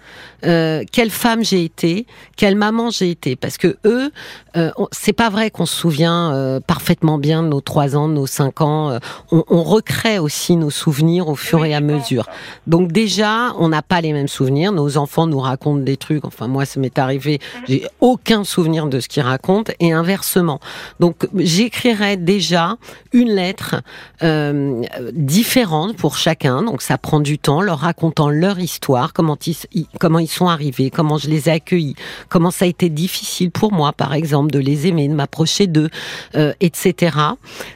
[0.45, 3.37] euh, quelle femme j'ai été, quelle maman j'ai été.
[3.37, 4.11] Parce que eux,
[4.57, 8.15] euh, c'est pas vrai qu'on se souvient euh, parfaitement bien de nos trois ans, de
[8.15, 8.91] nos cinq ans.
[8.91, 8.99] euh,
[9.31, 12.27] on, on recrée aussi nos souvenirs au fur Oui, et à mesure.
[12.67, 14.73] Donc déjà, on n'a pas les mêmes souvenirs.
[14.73, 16.25] Nos enfants nous racontent des trucs.
[16.25, 17.39] Enfin, moi, ça m'est arrivé.
[17.69, 20.61] J'ai aucun souvenir de ce qu'ils racontent et inversement.
[21.01, 22.77] Donc, j'écrirai déjà
[23.13, 23.77] une lettre
[24.23, 26.63] euh, différente pour chacun.
[26.63, 30.91] Donc, ça prend du temps, leur racontant leur histoire, comment ils- comment ils sont arrivés,
[30.91, 31.95] comment je les ai accueillis,
[32.29, 35.91] comment ça a été difficile pour moi, par exemple, de les aimer, de m'approcher d'eux,
[36.35, 37.17] euh, etc.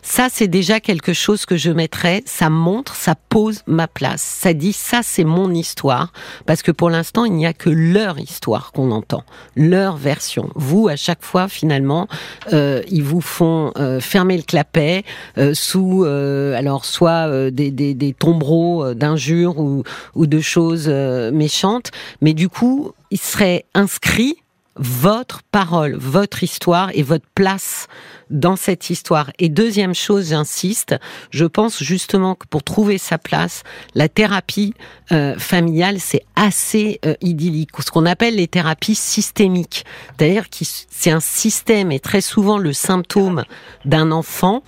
[0.03, 2.23] Ça, c'est déjà quelque chose que je mettrais.
[2.27, 4.23] Ça montre, ça pose ma place.
[4.23, 6.13] Ça dit, ça, c'est mon histoire.
[6.47, 9.23] Parce que pour l'instant, il n'y a que leur histoire qu'on entend,
[9.55, 10.51] leur version.
[10.55, 12.09] Vous, à chaque fois, finalement,
[12.53, 15.05] euh, ils vous font euh, fermer le clapet
[15.39, 19.83] euh, sous, euh, alors, soit euh, des, des, des tombereaux d'injures ou,
[20.15, 21.91] ou de choses méchantes.
[22.21, 24.37] Mais du coup, il serait inscrit
[24.77, 27.87] votre parole, votre histoire et votre place
[28.31, 29.31] dans cette histoire.
[29.39, 30.97] Et deuxième chose, j'insiste,
[31.31, 33.63] je pense justement que pour trouver sa place,
[33.95, 34.75] la thérapie
[35.13, 37.71] euh, familiale, c'est assez euh, idyllique.
[37.79, 39.85] Ce qu'on appelle les thérapies systémiques.
[40.19, 43.45] C'est-à-dire que c'est un système et très souvent le symptôme
[43.85, 44.63] d'un enfant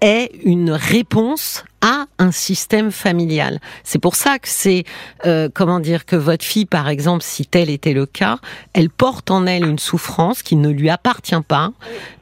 [0.00, 3.60] est une réponse à un système familial.
[3.84, 4.84] C'est pour ça que c'est,
[5.26, 8.38] euh, comment dire, que votre fille, par exemple, si tel était le cas,
[8.72, 11.72] elle porte en elle une souffrance qui ne lui appartient pas.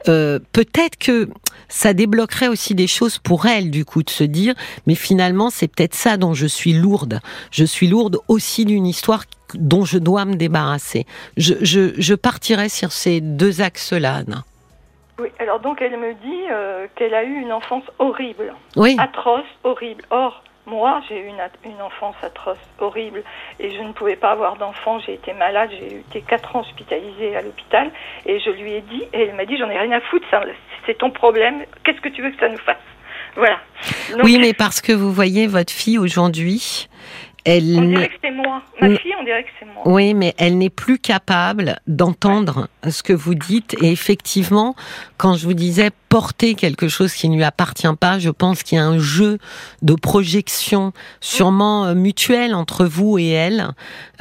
[0.07, 1.29] Euh, Peut-être que
[1.69, 4.53] ça débloquerait aussi des choses pour elle, du coup, de se dire,
[4.85, 7.19] mais finalement, c'est peut-être ça dont je suis lourde.
[7.51, 11.05] Je suis lourde aussi d'une histoire dont je dois me débarrasser.
[11.35, 14.45] Je, je, je partirais sur ces deux axes-là, Anna.
[15.19, 18.95] Oui, alors donc elle me dit euh, qu'elle a eu une enfance horrible, Oui.
[18.99, 20.03] atroce, horrible.
[20.11, 23.23] Or, moi, j'ai eu une, enfance atroce, horrible,
[23.59, 24.99] et je ne pouvais pas avoir d'enfant.
[24.99, 27.89] J'ai été malade, j'ai été quatre ans hospitalisée à l'hôpital,
[28.25, 30.41] et je lui ai dit, et elle m'a dit, j'en ai rien à foutre, ça,
[30.85, 31.63] c'est ton problème.
[31.83, 32.75] Qu'est-ce que tu veux que ça nous fasse?
[33.37, 33.59] Voilà.
[34.11, 36.89] Donc, Oui, mais parce que vous voyez, votre fille aujourd'hui,
[37.47, 38.61] elle on dirait que c'est moi.
[38.81, 38.97] Ma Mm.
[38.97, 39.83] fille, on dirait que c'est moi.
[39.85, 43.75] Oui, mais elle n'est plus capable d'entendre ce que vous dites.
[43.81, 44.75] Et effectivement,
[45.17, 48.77] quand je vous disais porter quelque chose qui ne lui appartient pas, je pense qu'il
[48.77, 49.37] y a un jeu
[49.81, 53.69] de projection sûrement euh, mutuel entre vous et elle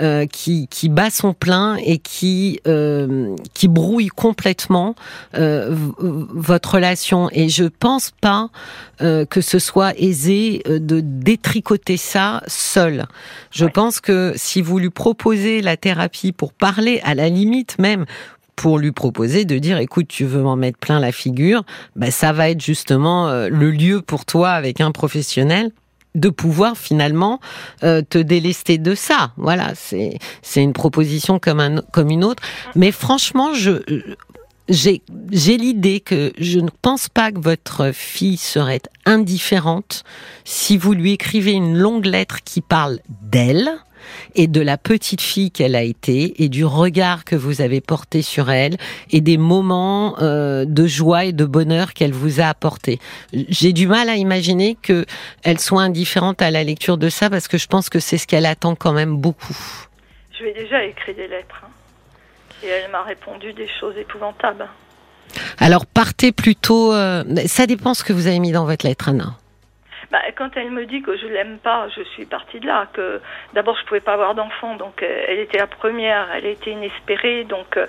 [0.00, 4.94] euh, qui, qui bat son plein et qui, euh, qui brouille complètement
[5.34, 7.28] euh, votre relation.
[7.32, 8.50] Et je pense pas
[9.02, 13.06] euh, que ce soit aisé euh, de détricoter ça seul.
[13.50, 18.06] Je pense que si vous lui proposez la thérapie pour parler, à la limite même,
[18.56, 21.64] pour lui proposer de dire écoute tu veux m'en mettre plein la figure
[21.94, 25.70] ben ça va être justement euh, le lieu pour toi avec un professionnel
[26.16, 27.40] de pouvoir finalement
[27.84, 29.32] euh, te délester de ça.
[29.36, 32.42] Voilà c'est c'est une proposition comme un comme une autre.
[32.74, 33.82] Mais franchement je
[34.68, 40.02] j'ai j'ai l'idée que je ne pense pas que votre fille serait indifférente
[40.44, 43.70] si vous lui écrivez une longue lettre qui parle d'elle
[44.34, 48.22] et de la petite fille qu'elle a été et du regard que vous avez porté
[48.22, 48.76] sur elle
[49.10, 52.98] et des moments euh, de joie et de bonheur qu'elle vous a apporté.
[53.32, 55.04] J'ai du mal à imaginer que
[55.42, 58.26] elle soit indifférente à la lecture de ça parce que je pense que c'est ce
[58.26, 59.56] qu'elle attend quand même beaucoup.
[60.38, 61.62] Je lui ai déjà écrit des lettres.
[61.64, 61.68] hein.
[62.62, 64.66] Et elle m'a répondu des choses épouvantables.
[65.58, 66.92] Alors partez plutôt.
[66.92, 69.36] euh, ça dépend ce que vous avez mis dans votre lettre, Anna.
[70.10, 72.86] Bah, quand elle me dit que je l'aime pas, je suis partie de là.
[72.92, 73.20] Que
[73.54, 77.44] d'abord je pouvais pas avoir d'enfant, donc euh, elle était la première, elle était inespérée,
[77.44, 77.86] donc euh,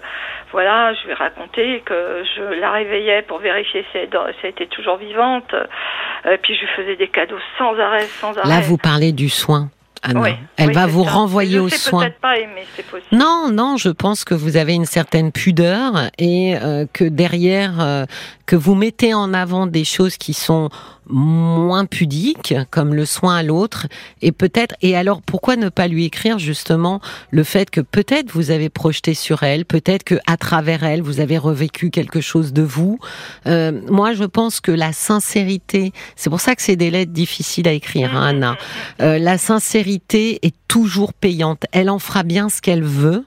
[0.52, 4.50] voilà, je lui ai raconté que je la réveillais pour vérifier si elle, si elle
[4.50, 8.50] était toujours vivante, euh, puis je lui faisais des cadeaux sans arrêt, sans arrêt.
[8.50, 9.70] Là, vous parlez du soin.
[10.16, 11.10] Oui, Elle oui, va vous ça.
[11.12, 12.04] renvoyer je au sais soin.
[12.04, 12.66] peut-être pas aimer.
[13.12, 18.06] Non, non, je pense que vous avez une certaine pudeur et euh, que derrière, euh,
[18.46, 20.70] que vous mettez en avant des choses qui sont
[21.10, 23.88] moins pudiques, comme le soin à l'autre,
[24.22, 28.52] et peut-être, et alors pourquoi ne pas lui écrire justement le fait que peut-être vous
[28.52, 32.62] avez projeté sur elle, peut-être que à travers elle vous avez revécu quelque chose de
[32.62, 33.00] vous.
[33.46, 37.68] Euh, moi, je pense que la sincérité, c'est pour ça que c'est des lettres difficiles
[37.68, 38.58] à écrire, hein, Anna.
[39.02, 41.66] Euh, la sincérité est toujours payante.
[41.72, 43.26] Elle en fera bien ce qu'elle veut,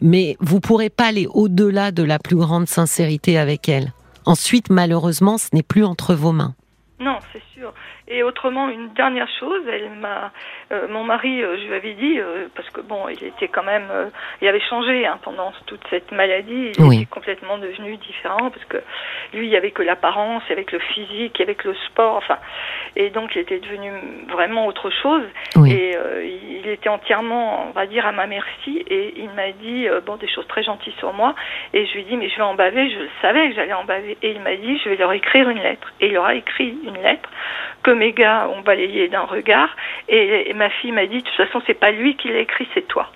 [0.00, 3.92] mais vous pourrez pas aller au-delà de la plus grande sincérité avec elle.
[4.26, 6.54] Ensuite, malheureusement, ce n'est plus entre vos mains.
[7.00, 7.72] Non, c'est sûr.
[8.08, 10.32] Et autrement, une dernière chose, elle m'a,
[10.72, 13.62] euh, mon mari, euh, je lui avais dit, euh, parce que bon, il était quand
[13.62, 14.06] même, euh,
[14.42, 16.96] il avait changé hein, pendant toute cette maladie, il Oui.
[16.96, 18.78] était complètement devenu différent, parce que
[19.32, 22.38] lui, il y avait que l'apparence, avec le physique, avec le sport, enfin,
[22.96, 23.90] et donc il était devenu
[24.28, 25.24] vraiment autre chose.
[25.56, 25.72] Oui.
[25.72, 28.84] Et euh, il était entièrement, on va dire, à ma merci.
[28.88, 31.34] Et il m'a dit bon des choses très gentilles sur moi.
[31.72, 32.88] Et je lui ai dit mais je vais en baver.
[32.90, 34.16] Je le savais que j'allais en baver.
[34.22, 35.92] Et il m'a dit je vais leur écrire une lettre.
[36.00, 37.28] Et il leur a écrit une lettre
[37.82, 39.68] que mes gars ont balayée d'un regard.
[40.08, 42.66] Et, et ma fille m'a dit de toute façon c'est pas lui qui l'a écrit,
[42.74, 43.10] c'est toi.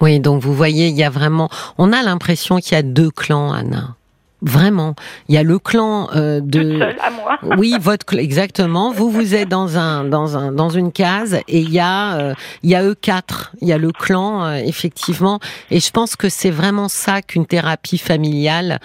[0.00, 1.48] Oui, donc vous voyez, il y a vraiment,
[1.78, 3.96] on a l'impression qu'il y a deux clans, Anna.
[4.42, 4.94] Vraiment,
[5.28, 6.78] il y a le clan euh, de.
[6.78, 7.38] seule à moi.
[7.56, 8.92] Oui, votre exactement.
[8.92, 12.34] Vous vous êtes dans un dans un dans une case et il y a euh,
[12.62, 13.52] il y a eux quatre.
[13.62, 17.46] Il y a le clan euh, effectivement et je pense que c'est vraiment ça qu'une
[17.46, 18.78] thérapie familiale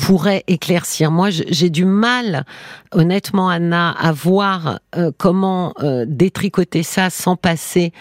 [0.00, 1.10] pourrait éclaircir.
[1.10, 2.46] Moi, j'ai du mal,
[2.90, 7.92] honnêtement, Anna, à voir euh, comment euh, détricoter ça sans passer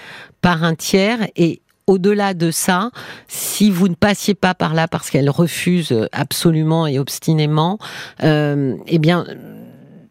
[0.41, 2.91] par un tiers et au-delà de ça,
[3.27, 7.79] si vous ne passiez pas par là parce qu'elle refuse absolument et obstinément,
[8.23, 9.25] euh, eh bien,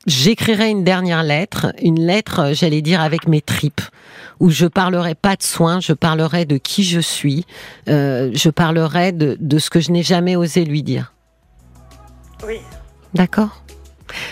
[0.07, 3.81] j'écrirai une dernière lettre, une lettre, euh, j'allais dire, avec mes tripes,
[4.41, 7.47] où je parlerai pas de soins, je parlerai de qui je suis,
[7.89, 11.15] euh, je parlerai de, de ce que je n'ai jamais osé lui dire.
[12.47, 12.61] Oui.
[13.15, 13.63] D'accord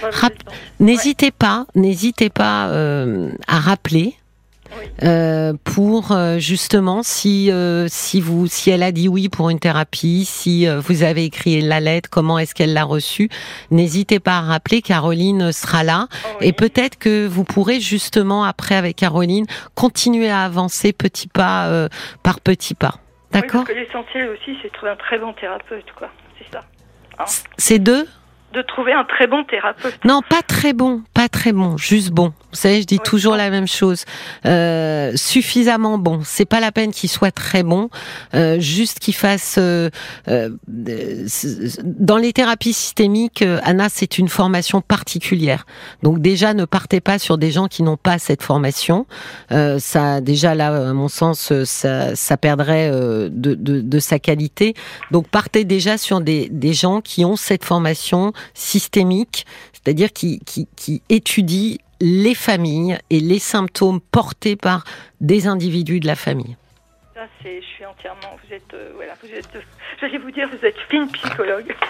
[0.03, 0.33] Rap-
[0.81, 4.15] N'hésitez pas, n'hésitez pas euh, à rappeler.
[4.77, 4.85] Oui.
[5.05, 9.61] euh, pour euh, justement si euh, si vous si elle a dit oui pour une
[9.61, 13.29] thérapie, si vous avez écrit la lettre, comment est-ce qu'elle l'a reçue,
[13.71, 14.83] n'hésitez pas à rappeler.
[14.83, 16.49] Caroline sera là Oh, oui.
[16.49, 21.89] et peut-être que vous pourrez justement après avec Caroline continuer à avancer petit pas
[22.25, 22.95] par petit pas.
[22.97, 23.65] Oui, D'accord?
[23.65, 26.09] parce que l'essentiel aussi, c'est de trouver un très bon thérapeute, quoi.
[27.59, 28.07] C'est deux?
[28.57, 29.99] De trouver un très bon thérapeute.
[30.07, 32.29] Non, pas très bon, pas très bon, juste bon.
[32.53, 33.05] Vous savez, je dis Oui.
[33.05, 34.05] toujours la même chose.
[34.47, 36.21] Euh, suffisamment bon.
[36.25, 37.91] C'est pas la peine qu'il soit très bon,
[38.35, 39.57] euh, juste qu'il fasse.
[39.59, 39.91] euh,
[40.29, 40.49] euh,
[41.85, 45.67] dans les thérapies systémiques, euh, Anna, c'est une formation particulière.
[46.03, 49.07] Donc déjà, ne partez pas sur des gens qui n'ont pas cette formation.
[49.53, 54.19] Euh, ça, déjà là, à mon sens, ça, ça perdrait euh, de, de, de sa
[54.19, 54.73] qualité.
[55.11, 60.67] Donc partez déjà sur des, des gens qui ont cette formation systémique, c'est-à-dire qui, qui,
[60.77, 64.85] qui étudient les familles et les symptômes portés par
[65.21, 66.57] des individus de la famille.
[67.15, 68.37] Ça, c'est, je suis entièrement.
[68.47, 69.49] Vous êtes, euh, voilà, vous êtes.
[69.57, 69.61] euh,
[70.01, 71.75] J'allais vous dire, vous êtes fine psychologue.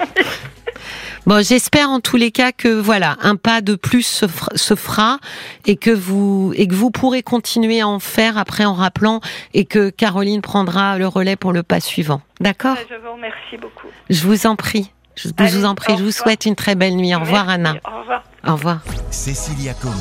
[1.25, 4.77] Bon, j'espère en tous les cas que voilà, un pas de plus se, fera- se
[4.77, 5.19] fera
[5.67, 9.21] et que vous et que vous pourrez continuer à en faire après en rappelant
[9.53, 12.21] et que Caroline prendra le relais pour le pas suivant.
[12.39, 12.77] D'accord?
[12.89, 13.89] Je vous remercie beaucoup.
[14.09, 14.93] Je vous en prie.
[15.17, 15.97] Je Allez, vous en prie.
[15.97, 17.15] Je vous souhaite une très belle nuit.
[17.15, 17.55] Au revoir, Merci.
[17.61, 17.75] Anna.
[17.85, 18.23] Au revoir.
[18.47, 18.79] Au revoir.
[19.11, 19.95] Cécilia Como,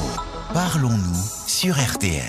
[0.54, 2.21] parlons-nous sur RTL.